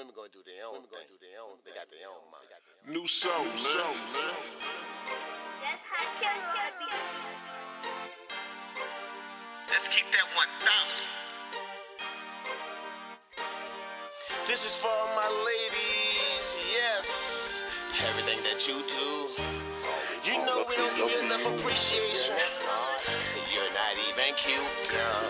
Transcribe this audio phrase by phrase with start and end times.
[0.00, 0.80] Women gonna do their own.
[0.80, 1.60] Women gonna do their own.
[1.60, 2.48] They got their own mind.
[2.88, 3.52] New soul, man.
[5.60, 6.88] That's how Kelly gotta be.
[9.68, 11.04] Let's keep that 1,000.
[14.46, 17.60] This is for my ladies, yes.
[18.00, 19.28] Everything that you do,
[20.24, 22.40] you know we don't give you enough appreciation.
[23.52, 25.28] You're not even cute, girl.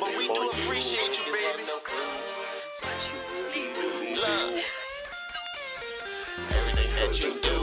[0.00, 1.30] But we do appreciate you,
[7.06, 7.55] that you do,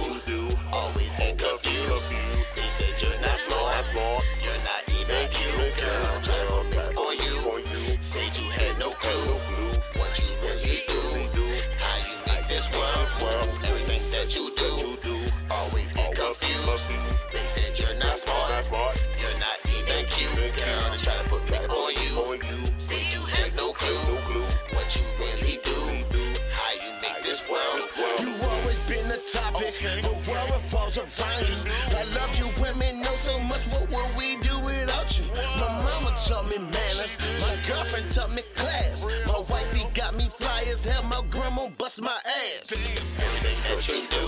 [29.34, 31.98] topic, the world revolves around you.
[31.98, 33.66] I love you, women know so much.
[33.68, 35.26] What would we do without you?
[35.60, 39.08] My mama taught me manners, my girlfriend taught me class.
[39.28, 42.72] My wifey got me flyers, hell, my grandma bust my ass.
[42.72, 44.28] Everything that you do,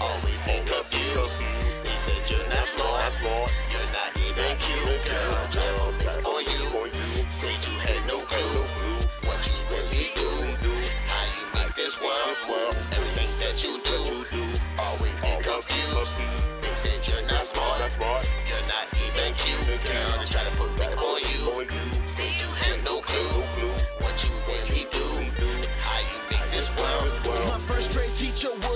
[0.00, 1.34] always get confused.
[1.82, 5.32] They said you're not smart, you're not even cute, girl.
[5.50, 5.66] Try
[5.98, 8.62] me on you, said you had no clue
[9.26, 10.30] what you really do,
[11.10, 12.89] how you make this world.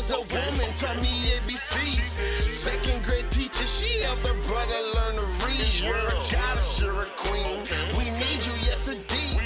[0.09, 2.19] Was a woman, taught me ABCs.
[2.49, 5.73] Second grade teacher, she helped her brother learn to read.
[5.81, 7.67] You're a goddess, you're a queen.
[7.97, 9.41] We need you, yes indeed.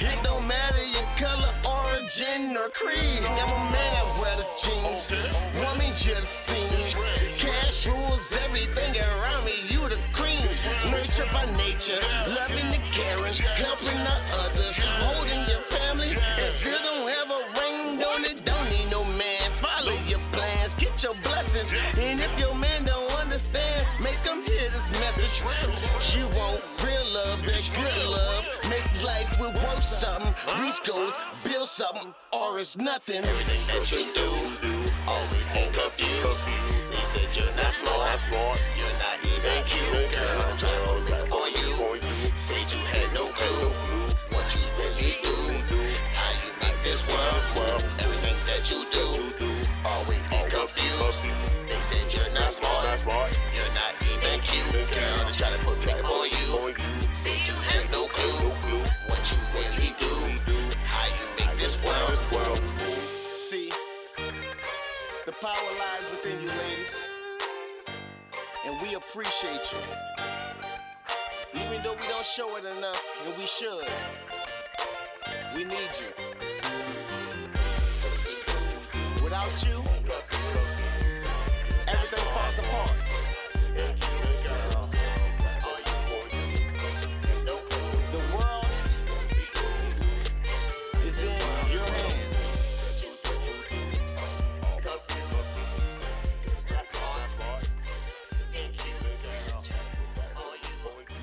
[0.00, 3.22] It don't matter your color, origin, or creed.
[3.24, 5.08] I'm a man, I wear the jeans.
[5.56, 6.96] Woman, you're the scene.
[7.36, 10.48] Cash rules everything around me, you the cream.
[10.90, 14.03] Nurture by nature, loving the caring, helping
[25.34, 28.46] You want real love, that good love.
[28.70, 30.32] Make life with worth something.
[30.62, 31.12] Reach goals,
[31.42, 33.24] build something, or it's nothing.
[33.24, 34.30] Everything that you do,
[35.08, 36.40] always get confused.
[36.90, 38.20] They said you're not smart,
[66.24, 67.00] within you, ladies.
[68.66, 71.60] And we appreciate you.
[71.60, 73.86] Even though we don't show it enough, and we should.
[75.54, 76.23] We need you.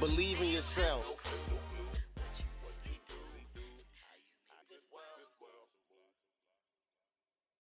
[0.02, 1.06] Believe in yourself.